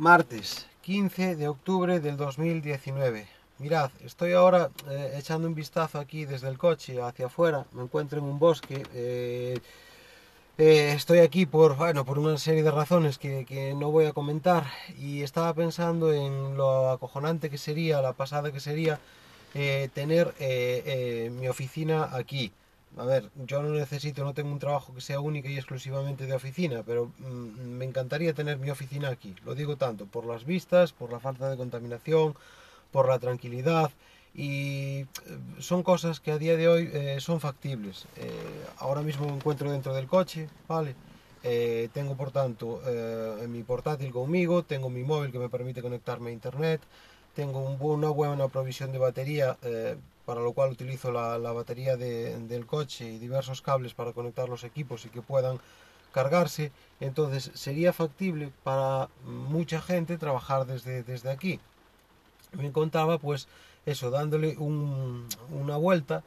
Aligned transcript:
martes 0.00 0.66
15 0.80 1.36
de 1.36 1.46
octubre 1.46 2.00
del 2.00 2.16
2019. 2.16 3.28
Mirad, 3.58 3.90
estoy 4.02 4.32
ahora 4.32 4.70
eh, 4.88 5.16
echando 5.18 5.46
un 5.46 5.54
vistazo 5.54 5.98
aquí 5.98 6.24
desde 6.24 6.48
el 6.48 6.56
coche 6.56 7.02
hacia 7.02 7.26
afuera. 7.26 7.66
Me 7.72 7.82
encuentro 7.82 8.18
en 8.18 8.24
un 8.24 8.38
bosque. 8.38 8.82
eh, 8.94 9.58
eh, 10.56 10.92
estoy 10.96 11.18
aquí 11.18 11.44
por, 11.44 11.76
bueno, 11.76 12.06
por 12.06 12.18
una 12.18 12.38
serie 12.38 12.62
de 12.62 12.70
razones 12.70 13.18
que, 13.18 13.74
no 13.76 13.90
voy 13.90 14.06
a 14.06 14.14
comentar 14.14 14.64
y 14.98 15.20
estaba 15.22 15.52
pensando 15.52 16.14
en 16.14 16.56
lo 16.56 16.90
acojonante 16.90 17.50
que 17.50 17.58
sería, 17.58 18.00
la 18.00 18.14
pasada 18.14 18.52
que 18.52 18.60
sería 18.60 18.98
tener 19.52 20.34
mi 21.30 21.48
oficina 21.48 22.08
aquí. 22.16 22.52
A 22.96 23.04
ver, 23.04 23.30
yo 23.46 23.62
no 23.62 23.70
necesito, 23.70 24.24
no 24.24 24.34
tengo 24.34 24.50
un 24.50 24.58
trabajo 24.58 24.92
que 24.94 25.00
sea 25.00 25.20
único 25.20 25.48
y 25.48 25.56
exclusivamente 25.56 26.26
de 26.26 26.34
oficina, 26.34 26.82
pero 26.84 27.12
mm, 27.18 27.60
me 27.78 27.84
encantaría 27.84 28.34
tener 28.34 28.58
mi 28.58 28.70
oficina 28.70 29.08
aquí. 29.08 29.34
Lo 29.44 29.54
digo 29.54 29.76
tanto 29.76 30.06
por 30.06 30.24
las 30.26 30.44
vistas, 30.44 30.92
por 30.92 31.12
la 31.12 31.20
falta 31.20 31.48
de 31.48 31.56
contaminación, 31.56 32.34
por 32.90 33.08
la 33.08 33.18
tranquilidad 33.18 33.90
y 34.34 35.00
eh, 35.00 35.06
son 35.58 35.82
cosas 35.82 36.20
que 36.20 36.32
a 36.32 36.38
día 36.38 36.56
de 36.56 36.68
hoy 36.68 36.90
eh, 36.92 37.16
son 37.20 37.40
factibles. 37.40 38.06
Eh, 38.16 38.30
ahora 38.78 39.02
mismo 39.02 39.26
me 39.26 39.34
encuentro 39.34 39.70
dentro 39.70 39.94
del 39.94 40.06
coche, 40.06 40.48
¿vale? 40.68 40.94
Tengo 41.94 42.16
por 42.18 42.32
tanto 42.32 42.82
mi 43.48 43.62
portátil 43.62 44.10
conmigo, 44.12 44.62
tengo 44.62 44.90
mi 44.90 45.02
móvil 45.02 45.32
que 45.32 45.38
me 45.38 45.48
permite 45.48 45.80
conectarme 45.80 46.28
a 46.28 46.32
internet, 46.34 46.82
tengo 47.34 47.60
una 47.60 48.10
buena 48.10 48.48
provisión 48.48 48.92
de 48.92 48.98
batería, 48.98 49.56
para 50.26 50.40
lo 50.40 50.52
cual 50.52 50.70
utilizo 50.72 51.10
la, 51.12 51.38
la 51.38 51.52
batería 51.52 51.96
de- 51.96 52.38
del 52.40 52.66
coche 52.66 53.04
y 53.10 53.18
diversos 53.18 53.62
cables 53.62 53.94
para 53.94 54.12
conectar 54.12 54.48
los 54.48 54.64
equipos 54.64 55.04
y 55.04 55.08
que 55.08 55.22
puedan 55.22 55.58
cargarse. 56.12 56.72
Entonces 57.00 57.50
sería 57.54 57.92
factible 57.92 58.52
para 58.64 59.08
mucha 59.24 59.80
gente 59.80 60.18
trabajar 60.18 60.66
desde, 60.66 61.02
desde 61.02 61.30
aquí. 61.30 61.60
Me 62.52 62.66
encontraba 62.66 63.18
pues 63.18 63.48
eso, 63.86 64.10
dándole 64.10 64.56
un- 64.58 65.26
una 65.52 65.76
vuelta 65.76 66.22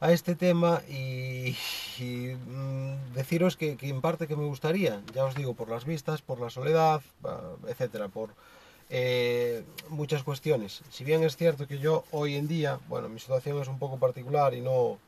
a 0.00 0.12
este 0.12 0.34
tema 0.34 0.82
y, 0.88 1.56
y, 1.98 2.34
mm, 2.46 3.14
deciros 3.14 3.56
que, 3.56 3.76
que 3.76 3.88
en 3.88 4.00
parte 4.02 4.26
que 4.26 4.36
me 4.36 4.44
gustaría, 4.44 5.00
ya 5.14 5.24
os 5.24 5.34
digo, 5.34 5.54
por 5.54 5.68
las 5.70 5.84
vistas, 5.86 6.20
por 6.20 6.40
la 6.40 6.50
soledad, 6.50 7.00
ah, 7.24 7.52
etcétera, 7.68 8.08
por 8.08 8.30
eh, 8.90 9.64
muchas 9.88 10.22
cuestiones. 10.22 10.82
Si 10.90 11.04
bien 11.04 11.22
es 11.22 11.36
cierto 11.36 11.66
que 11.66 11.78
yo 11.78 12.04
hoy 12.10 12.36
en 12.36 12.48
día, 12.48 12.80
bueno, 12.88 13.08
mi 13.08 13.20
situación 13.20 13.60
es 13.60 13.68
un 13.68 13.78
poco 13.78 13.98
particular 13.98 14.54
y 14.54 14.60
no, 14.60 14.98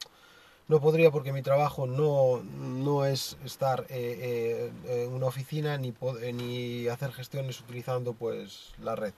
no 0.69 0.81
podría 0.81 1.11
porque 1.11 1.33
mi 1.33 1.43
trabajo 1.43 1.87
no, 1.87 2.43
no 2.43 3.05
es 3.05 3.37
estar 3.45 3.87
eh, 3.89 4.73
eh, 4.87 5.05
en 5.05 5.13
una 5.13 5.27
oficina 5.27 5.77
ni, 5.79 5.95
ni 6.33 6.89
hacer 6.89 7.13
gestiones 7.13 7.61
utilizando 7.61 8.13
pues 8.15 8.73
la 8.83 8.97
red. 8.97 9.15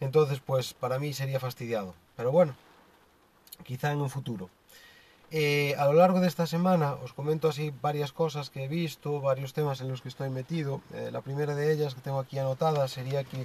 Entonces, 0.00 0.40
pues 0.44 0.74
para 0.74 0.98
mí 0.98 1.12
sería 1.12 1.40
fastidiado. 1.40 1.94
Pero 2.16 2.32
bueno, 2.32 2.54
quizá 3.64 3.92
en 3.92 4.00
un 4.00 4.10
futuro. 4.10 4.50
Eh, 5.32 5.76
a 5.78 5.86
lo 5.86 5.92
largo 5.92 6.18
de 6.20 6.26
esta 6.26 6.46
semana 6.46 6.94
os 6.94 7.12
comento 7.12 7.48
así 7.48 7.72
varias 7.80 8.12
cosas 8.12 8.50
que 8.50 8.64
he 8.64 8.68
visto, 8.68 9.20
varios 9.20 9.52
temas 9.52 9.80
en 9.80 9.88
los 9.88 10.02
que 10.02 10.08
estoy 10.08 10.28
metido. 10.28 10.82
Eh, 10.92 11.10
la 11.12 11.20
primera 11.20 11.54
de 11.54 11.72
ellas 11.72 11.94
que 11.94 12.00
tengo 12.00 12.18
aquí 12.18 12.38
anotada 12.38 12.88
sería 12.88 13.22
que 13.22 13.44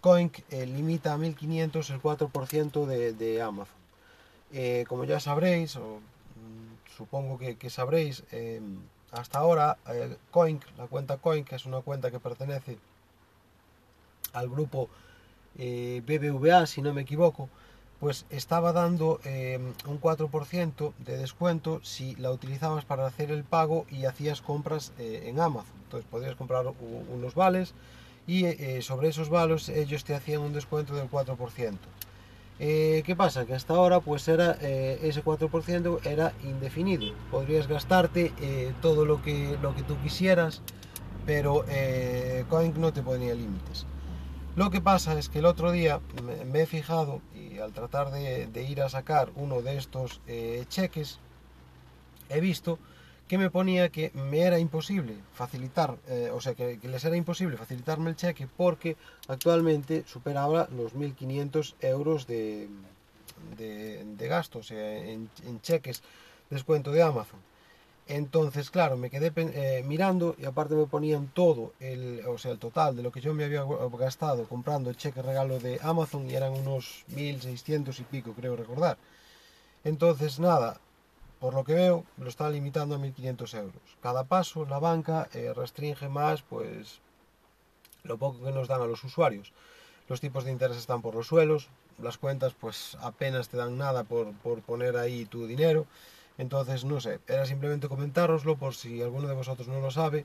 Coinc 0.00 0.38
eh, 0.50 0.66
limita 0.66 1.12
a 1.12 1.18
1500 1.18 1.90
el 1.90 2.02
4% 2.02 2.86
de, 2.86 3.42
Amazon. 3.42 3.76
Eh, 4.52 4.84
como 4.88 5.04
ya 5.04 5.20
sabréis, 5.20 5.76
o 5.76 6.00
mm, 6.00 6.96
supongo 6.96 7.38
que, 7.38 7.70
sabréis, 7.70 8.24
eh, 8.32 8.60
hasta 9.12 9.38
ahora 9.38 9.76
Coinc, 10.30 10.64
la 10.78 10.86
cuenta 10.86 11.18
Coinc, 11.18 11.48
que 11.48 11.56
es 11.56 11.66
una 11.66 11.80
cuenta 11.80 12.10
que 12.10 12.18
pertenece 12.18 12.78
al 14.32 14.48
grupo 14.48 14.88
BBVA, 15.56 16.66
si 16.66 16.80
no 16.80 16.94
me 16.94 17.02
equivoco, 17.02 17.48
pues 18.00 18.24
estaba 18.30 18.72
dando 18.72 19.20
eh, 19.24 19.60
un 19.86 20.00
4% 20.00 20.92
de 20.98 21.18
descuento 21.18 21.80
si 21.84 22.16
la 22.16 22.30
utilizabas 22.32 22.86
para 22.86 23.06
hacer 23.06 23.30
el 23.30 23.44
pago 23.44 23.84
y 23.90 24.06
hacías 24.06 24.40
compras 24.40 24.92
eh, 24.98 25.24
en 25.26 25.38
Amazon. 25.38 25.74
Entonces 25.84 26.08
podías 26.10 26.34
comprar 26.34 26.64
unos 27.12 27.34
vales 27.34 27.74
y 28.26 28.46
eh, 28.46 28.80
sobre 28.80 29.08
esos 29.08 29.28
vales 29.28 29.68
ellos 29.68 30.04
te 30.04 30.14
hacían 30.14 30.40
un 30.40 30.54
descuento 30.54 30.94
del 30.94 31.10
4%. 31.10 31.74
Eh, 32.62 33.02
¿Qué 33.04 33.16
pasa? 33.16 33.44
Que 33.44 33.54
hasta 33.54 33.74
ahora 33.74 34.00
pues 34.00 34.26
era 34.28 34.52
ese 34.52 35.22
4% 35.22 36.06
era 36.06 36.32
indefinido. 36.42 37.12
Podrías 37.30 37.66
gastarte 37.66 38.32
todo 38.80 39.04
lo 39.04 39.22
que, 39.22 39.58
lo 39.62 39.74
que 39.74 39.82
tú 39.82 39.96
quisieras, 40.02 40.62
pero 41.26 41.64
Coin 42.48 42.74
no 42.78 42.92
te 42.92 43.02
ponía 43.02 43.34
límites. 43.34 43.86
Lo 44.56 44.70
que 44.70 44.80
pasa 44.80 45.16
es 45.18 45.28
que 45.28 45.38
el 45.38 45.46
otro 45.46 45.70
día 45.70 46.00
me, 46.44 46.62
he 46.62 46.66
fijado 46.66 47.22
y 47.34 47.58
al 47.58 47.72
tratar 47.72 48.10
de, 48.10 48.66
ir 48.68 48.82
a 48.82 48.88
sacar 48.88 49.30
uno 49.36 49.62
de 49.62 49.76
estos 49.76 50.20
eh, 50.26 50.64
cheques, 50.68 51.20
he 52.28 52.40
visto 52.40 52.78
que 53.28 53.38
me 53.38 53.48
ponía 53.48 53.90
que 53.90 54.10
me 54.14 54.40
era 54.40 54.58
imposible 54.58 55.14
facilitar, 55.32 55.96
eh, 56.08 56.30
o 56.34 56.40
sea, 56.40 56.54
que, 56.54 56.80
les 56.82 57.04
era 57.04 57.16
imposible 57.16 57.56
facilitarme 57.56 58.10
el 58.10 58.16
cheque 58.16 58.48
porque 58.56 58.96
actualmente 59.28 60.02
superaba 60.08 60.68
los 60.76 60.96
1.500 60.96 61.76
euros 61.82 62.26
de, 62.26 62.68
de, 63.56 64.04
de 64.04 64.28
gasto, 64.28 64.58
o 64.58 64.62
sea, 64.64 64.96
en, 64.96 65.30
en 65.46 65.60
cheques 65.60 66.02
descuento 66.50 66.90
de 66.90 67.04
Amazon. 67.04 67.38
Entonces, 68.06 68.70
claro, 68.70 68.96
me 68.96 69.08
quedé 69.08 69.32
eh, 69.36 69.84
mirando 69.86 70.34
y 70.36 70.44
aparte 70.44 70.74
me 70.74 70.86
ponían 70.86 71.28
todo, 71.28 71.74
el, 71.78 72.26
o 72.26 72.38
sea, 72.38 72.50
el 72.50 72.58
total 72.58 72.96
de 72.96 73.04
lo 73.04 73.12
que 73.12 73.20
yo 73.20 73.34
me 73.34 73.44
había 73.44 73.64
gastado 73.98 74.48
comprando 74.48 74.92
cheque 74.94 75.22
regalo 75.22 75.60
de 75.60 75.78
Amazon 75.80 76.28
y 76.28 76.34
eran 76.34 76.52
unos 76.52 77.04
1.600 77.14 78.00
y 78.00 78.02
pico, 78.04 78.32
creo 78.32 78.56
recordar. 78.56 78.98
Entonces, 79.84 80.40
nada, 80.40 80.80
por 81.38 81.54
lo 81.54 81.64
que 81.64 81.74
veo, 81.74 82.04
lo 82.18 82.28
están 82.28 82.52
limitando 82.52 82.96
a 82.96 82.98
1.500 82.98 83.54
euros. 83.54 83.82
Cada 84.02 84.24
paso, 84.24 84.66
la 84.66 84.78
banca 84.78 85.28
eh, 85.32 85.52
restringe 85.54 86.08
más, 86.08 86.42
pues, 86.42 87.00
lo 88.02 88.18
poco 88.18 88.44
que 88.44 88.52
nos 88.52 88.68
dan 88.68 88.82
a 88.82 88.86
los 88.86 89.02
usuarios. 89.04 89.52
Los 90.08 90.20
tipos 90.20 90.44
de 90.44 90.52
interés 90.52 90.76
están 90.76 91.00
por 91.00 91.14
los 91.14 91.28
suelos, 91.28 91.68
las 92.02 92.18
cuentas, 92.18 92.54
pues, 92.58 92.96
apenas 93.00 93.48
te 93.48 93.56
dan 93.56 93.78
nada 93.78 94.04
por, 94.04 94.32
por 94.34 94.60
poner 94.62 94.96
ahí 94.96 95.24
tu 95.24 95.46
dinero. 95.46 95.86
Entonces, 96.40 96.86
no 96.86 97.02
sé, 97.02 97.20
era 97.28 97.44
simplemente 97.44 97.86
comentároslo 97.86 98.56
por 98.56 98.74
si 98.74 99.02
alguno 99.02 99.28
de 99.28 99.34
vosotros 99.34 99.68
no 99.68 99.78
lo 99.78 99.90
sabe, 99.90 100.24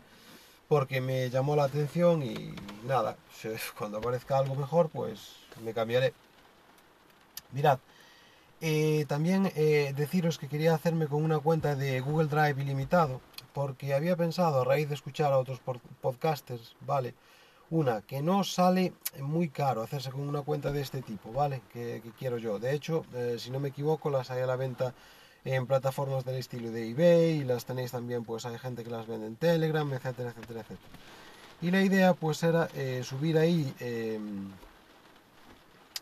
porque 0.69 1.01
me 1.01 1.29
llamó 1.29 1.57
la 1.57 1.65
atención 1.65 2.23
y 2.23 2.55
nada, 2.87 3.17
cuando 3.77 3.97
aparezca 3.97 4.37
algo 4.37 4.55
mejor, 4.55 4.89
pues 4.89 5.35
me 5.61 5.73
cambiaré. 5.73 6.13
Mirad, 7.51 7.79
eh, 8.61 9.03
también 9.09 9.51
eh, 9.57 9.93
deciros 9.97 10.37
que 10.37 10.47
quería 10.47 10.73
hacerme 10.73 11.07
con 11.07 11.21
una 11.21 11.39
cuenta 11.39 11.75
de 11.75 11.99
Google 11.99 12.29
Drive 12.29 12.61
ilimitado, 12.61 13.19
porque 13.53 13.93
había 13.93 14.15
pensado, 14.15 14.61
a 14.61 14.63
raíz 14.63 14.87
de 14.87 14.95
escuchar 14.95 15.33
a 15.33 15.37
otros 15.37 15.59
podcasters, 16.01 16.77
¿vale? 16.79 17.13
Una, 17.69 18.03
que 18.03 18.21
no 18.21 18.45
sale 18.45 18.93
muy 19.19 19.49
caro 19.49 19.81
hacerse 19.81 20.11
con 20.11 20.21
una 20.21 20.43
cuenta 20.43 20.71
de 20.71 20.79
este 20.79 21.01
tipo, 21.01 21.33
¿vale? 21.33 21.61
Que, 21.73 21.99
que 22.01 22.11
quiero 22.11 22.37
yo. 22.37 22.57
De 22.57 22.73
hecho, 22.73 23.05
eh, 23.13 23.35
si 23.37 23.51
no 23.51 23.59
me 23.59 23.67
equivoco, 23.67 24.09
las 24.09 24.31
hay 24.31 24.41
a 24.41 24.45
la 24.45 24.55
venta 24.55 24.93
en 25.45 25.67
plataformas 25.67 26.25
del 26.25 26.35
estilo 26.35 26.71
de 26.71 26.89
eBay 26.89 27.41
y 27.41 27.43
las 27.43 27.65
tenéis 27.65 27.91
también, 27.91 28.23
pues 28.25 28.45
hay 28.45 28.57
gente 28.57 28.83
que 28.83 28.89
las 28.89 29.05
vende 29.07 29.27
en 29.27 29.35
Telegram, 29.35 29.87
etcétera, 29.93 30.31
etcétera, 30.31 30.61
etcétera. 30.61 30.89
Y 31.61 31.71
la 31.71 31.81
idea, 31.81 32.13
pues, 32.13 32.43
era 32.43 32.67
eh, 32.75 33.01
subir 33.03 33.37
ahí 33.37 33.73
eh, 33.79 34.19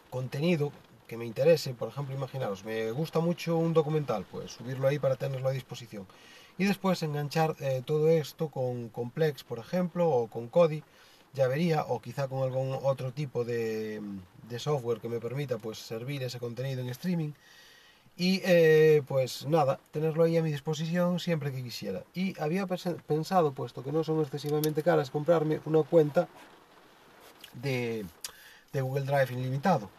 contenido 0.10 0.72
que 1.08 1.18
me 1.18 1.26
interese. 1.26 1.74
Por 1.74 1.90
ejemplo, 1.90 2.16
imaginaros, 2.16 2.64
me 2.64 2.90
gusta 2.92 3.20
mucho 3.20 3.58
un 3.58 3.74
documental, 3.74 4.26
pues 4.32 4.52
subirlo 4.52 4.88
ahí 4.88 4.98
para 4.98 5.16
tenerlo 5.16 5.50
a 5.50 5.52
disposición. 5.52 6.08
Y 6.58 6.66
después 6.66 7.04
enganchar 7.04 7.56
eh, 7.60 7.82
todo 7.86 8.10
esto 8.10 8.50
con 8.50 8.90
Complex, 8.90 9.44
por 9.44 9.60
ejemplo, 9.60 10.08
o 10.10 10.28
con 10.28 10.48
Kodi, 10.48 10.84
ya 11.34 11.48
vería, 11.48 11.84
o 11.84 12.00
quizá 12.02 12.28
con 12.28 12.44
algún 12.44 12.78
otro 12.84 13.12
tipo 13.12 13.44
de, 13.44 14.02
de 14.50 14.60
software 14.60 15.00
que 15.00 15.10
me 15.10 15.20
permita 15.20 15.58
pues 15.58 15.80
servir 15.80 16.24
ese 16.24 16.40
contenido 16.40 16.82
en 16.82 16.90
streaming. 16.90 17.34
Y 18.16 18.42
eh, 18.46 19.02
pues 19.08 19.48
nada, 19.48 19.80
tenerlo 19.92 20.24
ahí 20.24 20.38
a 20.38 20.44
mi 20.44 20.52
disposición 20.52 21.20
siempre 21.20 21.52
que 21.52 21.64
quisiera. 21.64 22.04
Y 22.14 22.40
había 22.40 22.68
pens- 22.68 23.02
pensado, 23.08 23.54
puesto 23.54 23.84
que 23.84 23.92
no 23.92 24.04
son 24.04 24.22
excesivamente 24.22 24.84
caras, 24.84 25.10
comprarme 25.10 25.60
una 25.66 25.82
cuenta 25.84 26.28
de, 27.54 28.06
de 28.72 28.82
Google 28.82 29.06
Drive 29.06 29.34
ilimitado. 29.34 29.90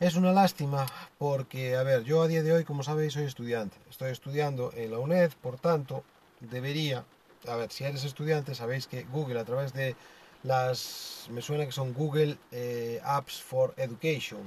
Es 0.00 0.14
una 0.14 0.32
lástima 0.32 0.86
porque, 1.18 1.76
a 1.76 1.82
ver, 1.82 2.04
yo 2.04 2.22
a 2.22 2.28
día 2.28 2.42
de 2.42 2.52
hoy, 2.52 2.64
como 2.64 2.82
sabéis, 2.82 3.12
soy 3.14 3.24
estudiante. 3.24 3.76
Estoy 3.90 4.10
estudiando 4.10 4.72
en 4.74 4.90
la 4.92 4.98
UNED, 4.98 5.32
por 5.40 5.58
tanto, 5.58 6.04
debería, 6.40 7.04
a 7.46 7.56
ver, 7.56 7.70
si 7.72 7.84
eres 7.84 8.04
estudiante, 8.04 8.54
sabéis 8.54 8.86
que 8.86 9.04
Google 9.04 9.40
a 9.40 9.44
través 9.44 9.72
de 9.72 9.96
las, 10.44 11.26
me 11.30 11.42
suena 11.42 11.66
que 11.66 11.72
son 11.72 11.92
Google 11.94 12.38
eh, 12.52 13.00
Apps 13.04 13.42
for 13.42 13.74
Education 13.76 14.40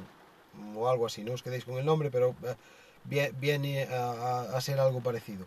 o 0.76 0.90
algo 0.90 1.06
así, 1.06 1.24
no 1.24 1.34
os 1.34 1.44
quedéis 1.44 1.66
con 1.66 1.78
el 1.78 1.86
nombre, 1.86 2.10
pero 2.12 2.36
eh, 2.44 2.56
viene 3.04 3.84
a, 3.84 4.42
a- 4.56 4.62
ser 4.62 4.80
algo 4.80 5.02
parecido. 5.02 5.46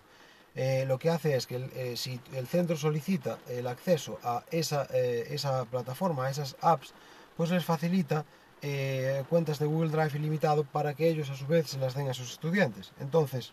eh, 0.57 0.85
lo 0.87 0.99
que 0.99 1.11
hace 1.11 1.35
es 1.37 1.47
que 1.47 1.57
eh, 1.75 1.97
si 1.97 2.21
el 2.33 2.47
centro 2.47 2.77
solicita 2.77 3.39
el 3.49 3.67
acceso 3.67 4.19
a 4.23 4.45
esa, 4.51 4.87
eh, 4.93 5.27
esa, 5.31 5.65
plataforma, 5.65 6.27
a 6.27 6.31
esas 6.31 6.57
apps, 6.61 6.95
pues 7.37 7.51
les 7.51 7.65
facilita 7.65 8.25
cuentas 9.29 9.59
de 9.59 9.67
Google 9.67 9.91
Drive 9.91 10.17
ilimitado 10.19 10.65
para 10.65 10.95
que 10.95 11.09
ellos 11.09 11.29
a 11.29 11.37
su 11.37 11.47
vez 11.47 11.69
se 11.69 11.79
las 11.79 11.95
den 11.95 12.09
a 12.09 12.15
sus 12.15 12.31
estudiantes. 12.33 12.93
Entonces, 12.99 13.53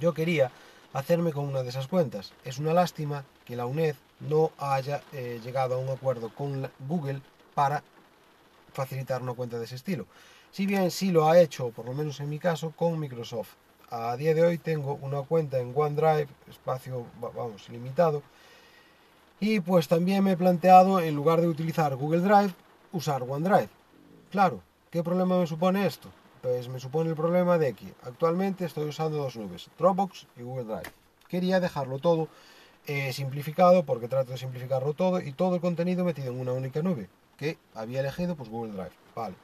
yo 0.00 0.12
quería 0.14 0.50
hacerme 0.92 1.32
con 1.32 1.44
una 1.46 1.62
de 1.62 1.68
esas 1.70 1.86
cuentas. 1.88 2.32
Es 2.44 2.58
una 2.58 2.72
lástima 2.74 3.24
que 3.44 3.56
la 3.56 3.66
UNED 3.66 3.94
no 4.18 4.50
haya 4.58 5.02
llegado 5.12 5.74
a 5.74 5.78
un 5.78 5.88
acuerdo 5.90 6.30
con 6.34 6.70
Google 6.78 7.20
para 7.54 7.84
facilitar 8.72 9.22
una 9.22 9.34
cuenta 9.34 9.58
de 9.58 9.64
ese 9.66 9.76
estilo. 9.76 10.06
Si 10.52 10.66
bien 10.66 10.90
sí 10.90 11.10
lo 11.10 11.30
ha 11.30 11.40
hecho, 11.40 11.70
por 11.70 11.86
lo 11.86 11.94
menos 11.94 12.20
en 12.20 12.28
mi 12.28 12.38
caso, 12.38 12.74
con 12.76 13.00
Microsoft 13.00 13.54
a 13.88 14.14
día 14.18 14.34
de 14.34 14.42
hoy 14.42 14.58
tengo 14.58 14.98
una 15.00 15.22
cuenta 15.22 15.58
en 15.58 15.72
OneDrive, 15.74 16.28
espacio, 16.46 17.06
vamos, 17.18 17.70
limitado. 17.70 18.22
Y 19.40 19.60
pues 19.60 19.88
también 19.88 20.22
me 20.22 20.32
he 20.32 20.36
planteado, 20.36 21.00
en 21.00 21.14
lugar 21.14 21.40
de 21.40 21.48
utilizar 21.48 21.96
Google 21.96 22.20
Drive, 22.20 22.52
usar 22.92 23.22
OneDrive. 23.22 23.70
Claro, 24.30 24.60
¿qué 24.90 25.02
problema 25.02 25.38
me 25.38 25.46
supone 25.46 25.86
esto? 25.86 26.10
Pues 26.42 26.68
me 26.68 26.78
supone 26.78 27.08
el 27.08 27.16
problema 27.16 27.56
de 27.56 27.72
que 27.72 27.86
actualmente 28.02 28.66
estoy 28.66 28.90
usando 28.90 29.16
dos 29.16 29.36
nubes, 29.36 29.70
Dropbox 29.78 30.26
y 30.36 30.42
Google 30.42 30.64
Drive. 30.64 30.92
Quería 31.28 31.60
dejarlo 31.60 31.98
todo 31.98 32.28
eh, 32.86 33.10
simplificado 33.14 33.86
porque 33.86 34.06
trato 34.06 34.32
de 34.32 34.38
simplificarlo 34.38 34.92
todo 34.92 35.18
y 35.18 35.32
todo 35.32 35.54
el 35.54 35.62
contenido 35.62 36.04
metido 36.04 36.30
en 36.30 36.40
una 36.40 36.52
única 36.52 36.82
nube 36.82 37.08
que 37.38 37.56
había 37.74 38.00
elegido 38.00 38.36
pues 38.36 38.50
Google 38.50 38.72
Drive. 38.72 38.92
Vale. 39.16 39.34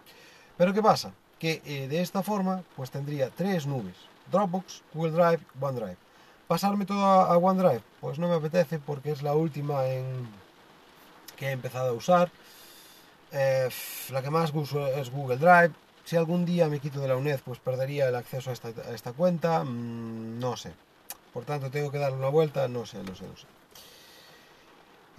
Pero 0.58 0.74
¿qué 0.74 0.82
pasa? 0.82 1.12
Que 1.38 1.62
eh, 1.64 1.86
de 1.88 2.02
esta 2.02 2.22
forma 2.22 2.64
pues 2.76 2.90
tendría 2.90 3.30
tres 3.30 3.66
nubes. 3.66 3.96
Dropbox, 4.30 4.82
Google 4.92 5.12
Drive, 5.12 5.40
OneDrive. 5.58 5.96
¿Pasarme 6.48 6.84
todo 6.84 7.04
a, 7.04 7.36
OneDrive? 7.38 7.82
Pues 8.00 8.18
no 8.18 8.28
me 8.28 8.34
apetece 8.34 8.78
porque 8.78 9.12
es 9.12 9.22
la 9.22 9.34
última 9.34 9.86
en 9.86 10.28
que 11.36 11.46
he 11.46 11.52
empezado 11.52 11.90
a 11.90 11.92
usar. 11.92 12.30
Eh, 13.32 13.68
la 14.10 14.20
que 14.20 14.30
más 14.30 14.52
uso 14.52 14.86
es 14.88 15.10
Google 15.10 15.36
Drive. 15.36 15.72
Si 16.04 16.16
algún 16.16 16.44
día 16.44 16.68
me 16.68 16.80
quito 16.80 17.00
de 17.00 17.08
la 17.08 17.16
UNED, 17.16 17.40
pues 17.44 17.58
perdería 17.58 18.08
el 18.08 18.16
acceso 18.16 18.50
a 18.50 18.54
esta, 18.94 19.12
cuenta. 19.12 19.62
Mm, 19.62 20.38
no 20.40 20.56
sé. 20.56 20.72
Por 21.32 21.44
tanto, 21.44 21.70
tengo 21.70 21.90
que 21.92 21.98
darle 21.98 22.18
una 22.18 22.30
vuelta. 22.30 22.66
No 22.66 22.84
sé, 22.84 22.98
no 23.04 23.14
sé, 23.14 23.24
no 23.26 23.36
sé. 23.36 23.46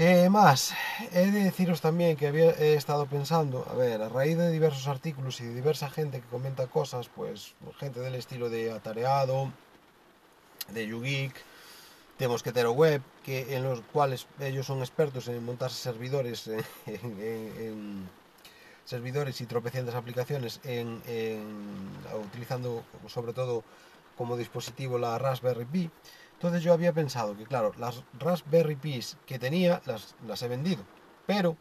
Eh, 0.01 0.29
más, 0.29 0.73
he 1.11 1.29
de 1.29 1.43
deciros 1.43 1.81
también 1.81 2.15
que 2.15 2.27
había, 2.27 2.51
he 2.51 2.75
estado 2.75 3.05
pensando, 3.07 3.67
a 3.69 3.73
ver, 3.73 4.01
a 4.01 4.07
raíz 4.07 4.37
de 4.37 4.49
diversos 4.49 4.87
artículos 4.87 5.41
y 5.41 5.43
de 5.43 5.53
diversa 5.53 5.89
gente 5.89 6.21
que 6.21 6.27
comenta 6.27 6.67
cosas, 6.67 7.09
pues 7.13 7.53
gente 7.77 7.99
del 7.99 8.15
estilo 8.15 8.49
de 8.49 8.71
Atareado, 8.71 9.51
de 10.69 10.87
YouGeek, 10.87 11.33
de 12.17 12.27
Mosquetero 12.29 12.71
Web, 12.71 13.01
que, 13.25 13.53
en 13.57 13.63
los 13.63 13.81
cuales 13.91 14.25
ellos 14.39 14.67
son 14.67 14.79
expertos 14.79 15.27
en 15.27 15.43
montar 15.43 15.69
servidores, 15.69 16.49
en, 16.85 18.07
servidores 18.85 19.41
y 19.41 19.47
tropecientas 19.47 19.95
aplicaciones, 19.95 20.61
en, 20.63 21.01
utilizando 22.23 22.85
sobre 23.07 23.33
todo 23.33 23.65
como 24.17 24.37
dispositivo 24.37 24.97
la 24.97 25.17
Raspberry 25.17 25.65
Pi. 25.65 25.91
Entonces 26.39 26.63
yo 26.63 26.71
había 26.71 26.93
pensado 26.93 27.35
que, 27.35 27.43
claro, 27.43 27.73
las 27.77 28.01
Raspberry 28.17 28.77
Pis 28.77 29.17
que 29.25 29.37
tenía 29.37 29.81
las, 29.85 30.41
he 30.41 30.47
vendido, 30.47 30.81
pero 31.27 31.57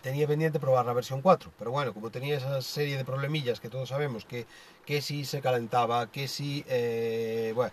tenía 0.00 0.28
pendiente 0.28 0.60
probar 0.60 0.86
la 0.86 0.92
versión 0.92 1.22
4. 1.22 1.50
Pero 1.58 1.72
bueno, 1.72 1.92
como 1.92 2.10
tenía 2.10 2.36
esa 2.36 2.62
serie 2.62 2.96
de 2.96 3.04
problemillas 3.04 3.58
que 3.58 3.68
todos 3.68 3.88
sabemos, 3.88 4.24
que, 4.24 4.46
que 4.84 5.02
si 5.02 5.24
se 5.24 5.40
calentaba, 5.40 6.06
que 6.06 6.28
si, 6.28 6.64
eh, 6.68 7.50
bueno, 7.56 7.72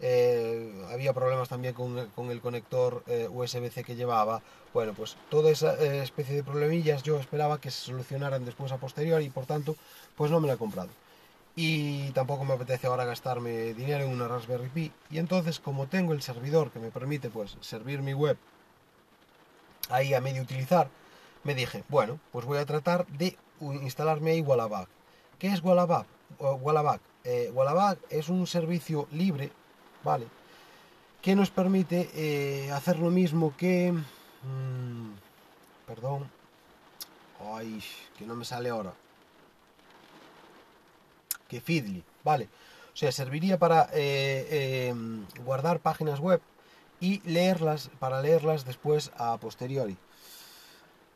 eh, 0.00 0.70
había 0.92 1.14
problemas 1.14 1.48
también 1.48 1.72
con, 1.72 2.08
con 2.10 2.30
el 2.30 2.42
conector 2.42 3.02
eh, 3.06 3.26
USB-C 3.26 3.84
que 3.84 3.96
llevaba. 3.96 4.42
Bueno, 4.74 4.92
pues 4.92 5.16
toda 5.30 5.50
esa 5.50 5.82
especie 5.82 6.36
de 6.36 6.44
problemillas 6.44 7.02
yo 7.04 7.18
esperaba 7.18 7.58
que 7.58 7.70
se 7.70 7.86
solucionaran 7.86 8.44
después 8.44 8.70
a 8.70 8.76
posteriori 8.76 9.24
y 9.24 9.30
por 9.30 9.46
tanto, 9.46 9.76
pues 10.14 10.30
no 10.30 10.40
me 10.40 10.46
la 10.46 10.54
he 10.54 10.58
comprado 10.58 10.90
y 11.62 12.10
tampoco 12.12 12.46
me 12.46 12.54
apetece 12.54 12.86
ahora 12.86 13.04
gastarme 13.04 13.74
dinero 13.74 14.04
en 14.04 14.12
una 14.12 14.26
Raspberry 14.26 14.70
Pi. 14.70 14.92
Y 15.10 15.18
entonces 15.18 15.60
como 15.60 15.88
tengo 15.88 16.14
el 16.14 16.22
servidor 16.22 16.70
que 16.70 16.78
me 16.78 16.90
permite 16.90 17.28
pues 17.28 17.58
servir 17.60 18.00
mi 18.00 18.14
web 18.14 18.38
ahí 19.90 20.14
a 20.14 20.22
medio 20.22 20.40
utilizar 20.40 20.88
me 21.44 21.54
dije 21.54 21.84
bueno 21.90 22.18
pues 22.32 22.46
voy 22.46 22.56
a 22.56 22.64
tratar 22.64 23.06
de 23.08 23.36
instalarme 23.60 24.30
ahí 24.30 24.40
Wallabag 24.40 24.88
¿qué 25.38 25.48
es 25.48 25.62
Wallabag? 25.62 26.06
Wallabag, 26.38 27.00
eh, 27.24 27.52
es 28.08 28.30
un 28.30 28.46
servicio 28.46 29.06
libre 29.12 29.52
vale 30.02 30.28
que 31.20 31.36
nos 31.36 31.50
permite 31.50 32.08
eh, 32.14 32.70
hacer 32.72 32.98
lo 32.98 33.10
mismo 33.10 33.54
que 33.58 33.92
mm, 33.92 35.10
perdón. 35.86 36.30
Ay 37.54 37.82
que 38.16 38.24
no 38.24 38.34
me 38.34 38.46
sale 38.46 38.70
ahora 38.70 38.94
que 41.50 41.60
Feedly, 41.60 42.04
¿vale? 42.22 42.48
O 42.94 42.96
sea, 42.96 43.12
serviría 43.12 43.58
para 43.58 43.88
eh, 43.92 44.88
em, 44.88 45.26
guardar 45.44 45.80
páginas 45.80 46.20
web 46.20 46.40
y 47.00 47.20
leerlas, 47.28 47.90
para 47.98 48.22
leerlas 48.22 48.64
después 48.64 49.10
a 49.16 49.36
posteriori. 49.38 49.96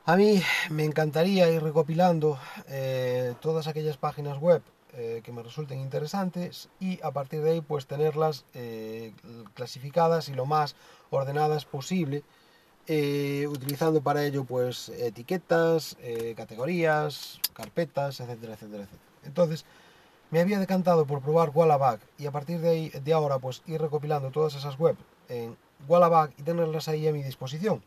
A 0.06 0.16
mí 0.16 0.42
me 0.70 0.84
encantaría 0.84 1.48
ir 1.50 1.62
recopilando 1.62 2.38
eh, 2.68 3.34
todas 3.40 3.68
aquellas 3.68 3.96
páginas 3.96 4.38
web 4.38 4.62
eh, 4.92 5.22
que 5.24 5.32
me 5.32 5.42
resulten 5.42 5.80
interesantes 5.80 6.68
y 6.78 7.00
a 7.02 7.10
partir 7.10 7.40
de 7.42 7.52
ahí 7.52 7.60
pues 7.60 7.86
tenerlas 7.86 8.44
clasificadas 9.54 10.28
y 10.28 10.34
lo 10.34 10.46
más 10.46 10.76
ordenadas 11.10 11.64
posible 11.64 12.22
utilizando 13.48 14.02
para 14.02 14.24
ello 14.24 14.44
pues 14.44 14.90
etiquetas, 14.90 15.96
categorías, 16.36 17.40
carpetas, 17.54 18.20
etcétera, 18.20 18.54
etcétera, 18.54 18.84
etcétera. 18.84 19.14
Entonces, 19.24 19.64
me 20.34 20.40
había 20.40 20.58
decantado 20.58 21.06
por 21.06 21.22
probar 21.22 21.52
Wallabag 21.54 22.00
y 22.18 22.26
a 22.26 22.32
partir 22.32 22.58
de, 22.58 22.68
ahí, 22.68 22.88
de 22.88 23.12
ahora 23.12 23.38
pues 23.38 23.62
ir 23.66 23.80
recopilando 23.80 24.32
todas 24.32 24.56
esas 24.56 24.76
webs 24.80 24.98
en 25.28 25.56
Wallabag 25.86 26.32
y 26.36 26.42
tenerlas 26.42 26.88
ahí 26.88 27.06
a 27.06 27.12
mi 27.12 27.22
disposición. 27.22 27.84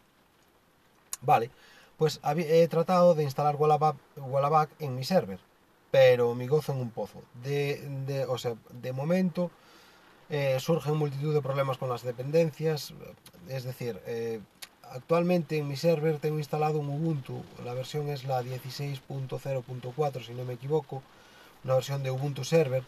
Vale, 1.19 1.51
pues 1.97 2.21
he 2.23 2.65
tratado 2.69 3.15
de 3.15 3.23
instalar 3.23 3.57
Wallabag, 3.57 4.69
en 4.79 4.95
mi 4.95 5.03
server, 5.03 5.39
pero 5.91 6.35
mi 6.35 6.47
gozo 6.47 6.71
en 6.71 6.79
un 6.79 6.89
pozo. 6.89 7.21
De, 7.43 8.25
o 8.29 8.37
sea, 8.37 8.55
de 8.69 8.93
momento 8.93 9.51
eh, 10.29 10.57
surgen 10.61 10.95
multitud 10.95 11.33
de 11.33 11.41
problemas 11.41 11.77
con 11.77 11.89
las 11.89 12.03
dependencias, 12.03 12.93
es 13.49 13.65
decir, 13.65 13.99
eh, 14.05 14.39
actualmente 14.83 15.57
en 15.57 15.67
mi 15.67 15.75
server 15.75 16.17
tengo 16.19 16.37
instalado 16.37 16.79
un 16.79 16.87
Ubuntu, 16.87 17.43
la 17.65 17.73
versión 17.73 18.07
es 18.07 18.23
la 18.23 18.41
16.0.4 18.41 20.25
si 20.25 20.33
no 20.33 20.45
me 20.45 20.53
equivoco, 20.53 21.03
una 21.63 21.75
versión 21.75 22.03
de 22.03 22.11
Ubuntu 22.11 22.43
Server 22.43 22.83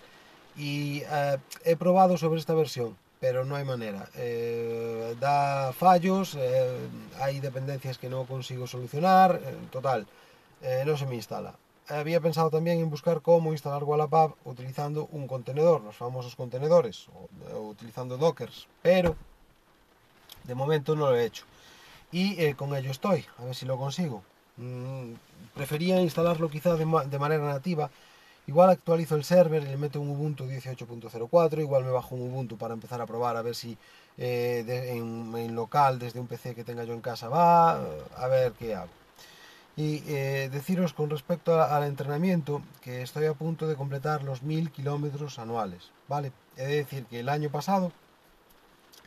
y 0.56 1.02
eh, 1.10 1.38
he 1.64 1.76
probado 1.76 2.18
sobre 2.18 2.40
esta 2.40 2.54
versión 2.54 2.98
pero 3.22 3.44
no 3.44 3.58
hay 3.58 3.66
manera. 3.66 4.08
Eh, 4.16 5.14
da 5.20 5.74
fallos 5.74 6.38
eh, 6.40 6.88
hay 7.20 7.42
dependencias 7.42 7.98
que 7.98 8.10
no 8.10 8.24
consigo 8.24 8.66
solucionar 8.66 9.42
total 9.72 10.08
no 10.86 10.98
se 10.98 11.06
me 11.06 11.16
instala. 11.16 11.56
Había 11.88 12.20
pensado 12.20 12.50
también 12.50 12.80
en 12.80 12.90
buscar 12.90 13.22
cómo 13.22 13.52
instalar 13.52 13.84
Wallapop 13.84 14.36
utilizando 14.46 15.08
un 15.12 15.26
contenedor 15.28 15.82
los 15.82 15.96
famosos 15.96 16.36
contenedores 16.36 17.08
utilizando 17.54 18.18
dockers 18.18 18.68
pero 18.82 19.16
de 20.44 20.56
momento 20.56 20.96
no 20.96 21.10
lo 21.10 21.16
he 21.16 21.26
hecho. 21.26 21.46
Y 22.12 22.54
con 22.54 22.76
ello 22.76 22.92
estoy 22.92 23.26
a 23.38 23.46
ver 23.46 23.56
si 23.56 23.66
lo 23.66 23.78
consigo. 23.78 24.24
Mm, 24.58 25.14
prefería 25.56 26.02
instalarlo 26.02 26.50
quizá 26.50 26.76
de 26.76 27.20
manera 27.20 27.46
nativa 27.46 27.90
Igual 28.50 28.72
actualizo 28.72 29.16
el 29.16 29.24
server 29.24 29.62
y 29.62 29.68
le 29.68 29.78
meto 29.78 30.02
un 30.02 30.10
Ubuntu 30.10 30.46
18.04, 30.46 31.60
igual 31.60 31.84
me 31.84 31.92
bajo 31.92 32.16
un 32.16 32.32
Ubuntu 32.32 32.58
para 32.58 32.74
empezar 32.74 33.00
a 33.00 33.06
probar 33.06 33.38
a 33.38 33.44
ver 33.44 33.54
si 33.54 33.78
eh, 34.18 34.66
en, 34.68 35.54
local 35.54 36.00
desde 36.00 36.20
un 36.20 36.26
PC 36.26 36.56
que 36.56 36.64
tenga 36.64 36.84
yo 36.84 36.96
en 36.96 37.02
casa 37.02 37.30
va, 37.30 37.80
a 38.18 38.28
ver 38.28 38.54
qué 38.54 38.74
hago. 38.74 38.90
Y 39.78 40.02
eh, 40.08 40.50
deciros 40.52 40.94
con 40.94 41.12
respecto 41.12 41.62
al 41.62 41.84
entrenamiento 41.84 42.64
que 42.82 43.04
estoy 43.04 43.28
a 43.28 43.36
punto 43.36 43.68
de 43.68 43.76
completar 43.76 44.24
los 44.24 44.42
1000 44.42 44.72
kilómetros 44.72 45.38
anuales, 45.38 45.92
¿vale? 46.08 46.32
He 46.58 46.64
de 46.64 46.76
decir 46.78 47.06
que 47.06 47.20
el 47.20 47.30
año 47.30 47.52
pasado 47.52 47.92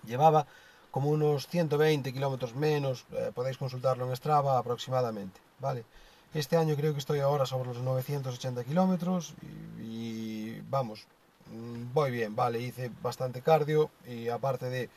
llevaba 0.07 0.47
como 0.93 1.11
unos 1.11 1.49
120 1.49 2.13
kilómetros 2.13 2.55
menos, 2.55 3.07
eh, 3.11 3.33
podéis 3.35 3.59
consultarlo 3.59 4.09
en 4.09 4.15
Strava 4.15 4.57
aproximadamente, 4.57 5.41
¿vale? 5.59 5.83
Este 6.35 6.57
año 6.57 6.77
creo 6.77 6.95
que 6.95 6.99
estoy 6.99 7.21
ahora 7.21 7.45
sobre 7.45 7.69
los 7.69 7.83
980 7.83 8.65
kilómetros 8.65 9.35
y, 9.83 10.61
vamos, 10.71 11.07
mm, 11.51 11.93
voy 11.93 12.11
bien, 12.11 12.35
vale, 12.35 12.59
hice 12.59 12.91
bastante 13.03 13.43
cardio 13.43 13.91
y 14.09 14.29
aparte 14.29 14.71
de 14.71 14.89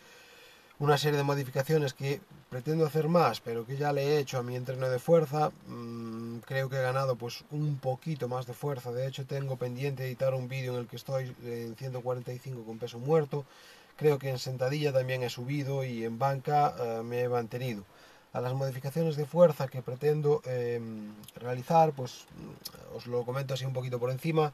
una 0.80 0.98
serie 0.98 1.18
de 1.18 1.24
modificaciones 1.24 1.94
que 1.94 2.22
pretendo 2.50 2.86
hacer 2.86 3.10
más, 3.10 3.42
pero 3.42 3.66
que 3.66 3.76
ya 3.76 3.92
le 3.92 4.04
he 4.04 4.20
hecho 4.20 4.38
a 4.38 4.44
mi 4.44 4.56
entreno 4.56 4.90
de 4.90 5.00
fuerza, 5.00 5.52
mm, 5.68 6.38
creo 6.46 6.70
que 6.70 6.78
he 6.78 6.82
ganado 6.82 7.18
pues 7.18 7.44
un 7.52 7.80
poquito 7.80 8.30
más 8.30 8.46
de 8.46 8.54
fuerza. 8.54 8.94
De 8.94 9.06
hecho, 9.06 9.26
tengo 9.26 9.58
pendiente 9.58 10.06
editar 10.06 10.34
un 10.34 10.48
vídeo 10.48 10.74
en 10.76 10.80
el 10.82 10.88
que 10.88 10.96
estoy 10.96 11.36
en 11.44 11.76
145 11.76 12.64
con 12.64 12.80
peso 12.80 13.00
muerto, 13.00 13.46
Creo 13.98 14.20
que 14.20 14.30
en 14.30 14.40
sentadilla 14.40 14.92
también 14.92 15.24
he 15.24 15.30
subido 15.30 15.86
y 15.86 16.04
en 16.04 16.20
banca 16.20 16.76
eh, 16.78 17.02
me 17.04 17.22
he 17.22 17.30
mantenido. 17.30 17.84
A 18.36 18.42
las 18.42 18.54
modificaciones 18.54 19.16
de 19.16 19.26
fuerza 19.26 19.70
que 19.70 19.82
pretendo 19.82 20.42
em, 20.44 21.14
realizar, 21.38 21.94
pues 21.94 22.26
os 22.94 23.08
lo 23.08 23.24
comento 23.24 23.54
así 23.54 23.64
un 23.64 23.72
poquito 23.72 23.98
por 23.98 24.12
encima. 24.12 24.52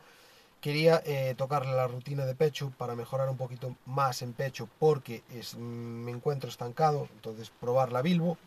Quería 0.61 1.01
eh, 1.03 1.33
tocarle 1.35 1.73
la 1.73 1.87
rutina 1.87 2.27
de 2.27 2.35
pecho 2.35 2.71
para 2.77 2.95
mejorar 2.95 3.27
un 3.27 3.37
poquito 3.37 3.75
más 3.87 4.21
en 4.21 4.33
pecho 4.33 4.69
porque 4.77 5.23
es, 5.33 5.55
me 5.55 6.11
encuentro 6.11 6.47
estancado, 6.47 7.07
entonces 7.15 7.51
probar 7.59 7.91
la 7.91 8.03
Bilbo. 8.03 8.37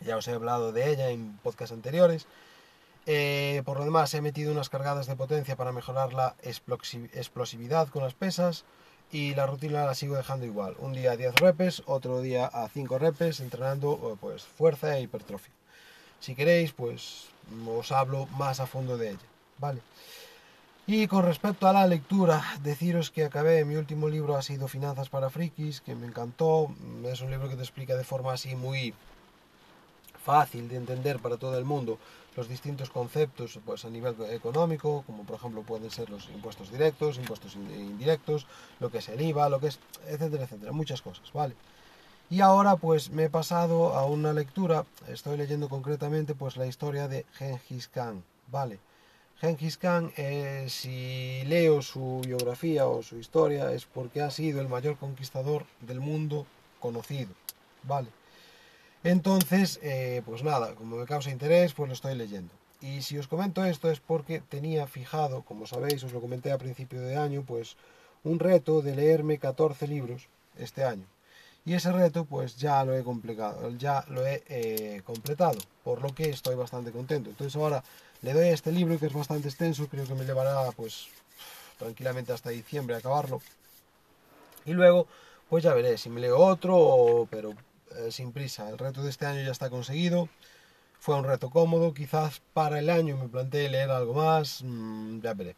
Ya 0.00 0.16
os 0.16 0.26
he 0.28 0.32
hablado 0.32 0.72
de 0.72 0.90
ella 0.90 1.10
en 1.10 1.38
podcasts 1.42 1.74
anteriores. 1.74 2.26
Eh, 3.04 3.60
por 3.66 3.76
lo 3.78 3.84
demás, 3.84 4.14
he 4.14 4.22
metido 4.22 4.50
unas 4.50 4.70
cargadas 4.70 5.06
de 5.06 5.16
potencia 5.16 5.56
para 5.56 5.72
mejorar 5.72 6.14
la 6.14 6.36
explosividad 6.42 7.88
con 7.88 8.02
las 8.02 8.14
pesas 8.14 8.64
y 9.12 9.34
la 9.34 9.46
rutina 9.46 9.84
la 9.84 9.94
sigo 9.94 10.16
dejando 10.16 10.46
igual. 10.46 10.74
Un 10.78 10.92
día 10.92 11.12
a 11.12 11.16
10 11.16 11.36
repes, 11.36 11.82
otro 11.86 12.20
día 12.20 12.46
a 12.46 12.68
5 12.68 12.98
repes, 12.98 13.40
entrenando 13.40 14.12
eh, 14.12 14.18
pues 14.20 14.42
fuerza 14.44 14.96
e 14.96 15.02
hipertrofia. 15.02 15.52
Si 16.20 16.34
queréis, 16.34 16.72
pues 16.72 17.26
os 17.66 17.92
hablo 17.92 18.26
más 18.38 18.60
a 18.60 18.66
fondo 18.66 18.96
de 18.98 19.10
ella, 19.10 19.28
¿vale? 19.58 19.80
Y 20.88 21.08
con 21.08 21.24
respecto 21.24 21.66
a 21.66 21.72
la 21.72 21.86
lectura, 21.86 22.44
deciros 22.62 23.10
que 23.10 23.24
acabé, 23.24 23.64
mi 23.64 23.74
último 23.74 24.08
libro 24.08 24.36
ha 24.36 24.42
sido 24.42 24.68
Finanzas 24.68 25.08
para 25.08 25.30
Frikis, 25.30 25.80
que 25.80 25.96
me 25.96 26.06
encantó. 26.06 26.72
Es 27.04 27.20
un 27.20 27.30
libro 27.30 27.48
que 27.48 27.56
te 27.56 27.62
explica 27.62 27.96
de 27.96 28.04
forma 28.04 28.32
así 28.32 28.54
muy 28.54 28.94
fácil 30.24 30.68
de 30.68 30.76
entender 30.76 31.18
para 31.18 31.36
todo 31.36 31.58
el 31.58 31.64
mundo 31.64 31.98
los 32.36 32.48
distintos 32.48 32.90
conceptos 32.90 33.58
pues, 33.64 33.84
a 33.84 33.90
nivel 33.90 34.14
económico, 34.30 35.02
como 35.06 35.24
por 35.24 35.36
ejemplo 35.36 35.62
pueden 35.62 35.90
ser 35.90 36.10
los 36.10 36.28
impuestos 36.28 36.70
directos, 36.70 37.16
impuestos 37.16 37.56
indirectos, 37.56 38.46
lo 38.78 38.90
que 38.90 38.98
es 38.98 39.08
el 39.08 39.20
IVA, 39.22 39.48
lo 39.48 39.58
que 39.58 39.68
es, 39.68 39.78
etcétera, 40.06 40.44
etcétera, 40.44 40.72
muchas 40.72 41.00
cosas, 41.00 41.32
¿vale? 41.32 41.54
Y 42.28 42.40
ahora 42.40 42.76
pues 42.76 43.10
me 43.10 43.24
he 43.24 43.30
pasado 43.30 43.94
a 43.94 44.04
una 44.04 44.32
lectura, 44.32 44.84
estoy 45.08 45.36
leyendo 45.38 45.68
concretamente 45.68 46.34
pues 46.34 46.56
la 46.56 46.66
historia 46.66 47.08
de 47.08 47.24
Genghis 47.32 47.88
Khan, 47.88 48.22
¿vale? 48.48 48.78
Genghis 49.40 49.78
Khan, 49.78 50.12
eh, 50.16 50.66
si 50.68 51.42
leo 51.44 51.82
su 51.82 52.22
biografía 52.24 52.86
o 52.86 53.02
su 53.02 53.18
historia, 53.18 53.72
es 53.72 53.86
porque 53.86 54.22
ha 54.22 54.30
sido 54.30 54.60
el 54.60 54.68
mayor 54.68 54.96
conquistador 54.96 55.66
del 55.80 56.00
mundo 56.00 56.46
conocido, 56.80 57.32
¿vale? 57.82 58.08
Entonces, 59.06 59.78
eh, 59.84 60.20
pues 60.26 60.42
nada, 60.42 60.74
como 60.74 60.96
me 60.96 61.06
causa 61.06 61.30
interés, 61.30 61.72
pues 61.74 61.86
lo 61.86 61.94
estoy 61.94 62.16
leyendo. 62.16 62.52
Y 62.80 63.02
si 63.02 63.16
os 63.16 63.28
comento 63.28 63.64
esto 63.64 63.88
es 63.88 64.00
porque 64.00 64.40
tenía 64.40 64.88
fijado, 64.88 65.42
como 65.42 65.64
sabéis, 65.64 66.02
os 66.02 66.12
lo 66.12 66.20
comenté 66.20 66.50
a 66.50 66.58
principio 66.58 67.00
de 67.00 67.14
año, 67.14 67.44
pues 67.46 67.76
un 68.24 68.40
reto 68.40 68.82
de 68.82 68.96
leerme 68.96 69.38
14 69.38 69.86
libros 69.86 70.26
este 70.58 70.82
año. 70.82 71.06
Y 71.64 71.74
ese 71.74 71.92
reto 71.92 72.24
pues 72.24 72.56
ya 72.56 72.84
lo 72.84 72.96
he 72.96 73.04
complicado, 73.04 73.70
ya 73.78 74.04
lo 74.08 74.26
he 74.26 74.42
eh, 74.48 75.02
completado, 75.04 75.60
por 75.84 76.02
lo 76.02 76.12
que 76.12 76.28
estoy 76.30 76.56
bastante 76.56 76.90
contento. 76.90 77.30
Entonces 77.30 77.54
ahora 77.54 77.84
le 78.22 78.32
doy 78.32 78.48
a 78.48 78.54
este 78.54 78.72
libro 78.72 78.98
que 78.98 79.06
es 79.06 79.12
bastante 79.12 79.46
extenso, 79.46 79.86
creo 79.86 80.04
que 80.04 80.14
me 80.14 80.24
llevará 80.24 80.72
pues 80.72 81.06
tranquilamente 81.78 82.32
hasta 82.32 82.50
diciembre 82.50 82.96
a 82.96 82.98
acabarlo. 82.98 83.40
Y 84.64 84.72
luego 84.72 85.06
pues 85.48 85.62
ya 85.62 85.74
veré 85.74 85.96
si 85.96 86.10
me 86.10 86.20
leo 86.20 86.38
otro, 86.38 87.28
pero 87.30 87.54
eh, 87.98 88.12
sin 88.12 88.32
prisa. 88.32 88.68
El 88.68 88.78
reto 88.78 89.02
de 89.02 89.10
este 89.10 89.26
año 89.26 89.42
ya 89.42 89.52
está 89.52 89.70
conseguido. 89.70 90.28
Fue 90.98 91.14
un 91.16 91.24
reto 91.24 91.50
cómodo. 91.50 91.94
Quizás 91.94 92.42
para 92.52 92.78
el 92.78 92.90
año 92.90 93.16
me 93.16 93.28
planteé 93.28 93.68
leer 93.68 93.90
algo 93.90 94.14
más. 94.14 94.62
Mm, 94.64 95.20
ya 95.20 95.34
veré. 95.34 95.56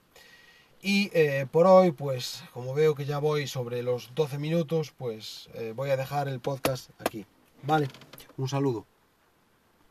Y 0.81 1.11
eh, 1.13 1.47
por 1.51 1.67
hoy, 1.67 1.91
pues 1.91 2.45
como 2.53 2.73
veo 2.73 2.95
que 2.95 3.05
ya 3.05 3.19
voy 3.19 3.47
sobre 3.47 3.83
los 3.83 4.15
12 4.15 4.39
minutos, 4.39 4.93
pues 4.97 5.49
eh, 5.55 5.73
voy 5.75 5.91
a 5.91 5.97
dejar 5.97 6.29
el 6.29 6.41
podcast 6.41 6.91
aquí. 7.01 7.27
Vale, 7.63 7.89
un 8.37 8.49
saludo. 8.49 8.87